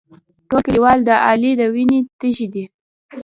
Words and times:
ټول 0.49 0.61
کلیوال 0.65 0.99
د 1.03 1.09
علي 1.27 1.51
د 1.59 1.61
وینې 1.73 1.99
تږي 2.19 2.47
دي. 2.53 2.63